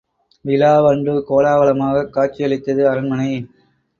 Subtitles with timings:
[0.45, 3.31] விழாவன்று கோலாகலமாகக் காட்சியளித்தது அரண்மனை.